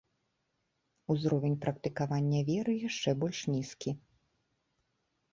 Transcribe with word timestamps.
Узровень 1.13 1.57
практыкавання 1.65 2.39
веры 2.47 2.73
яшчэ 2.89 3.13
больш 3.25 3.39
нізкі. 3.53 3.93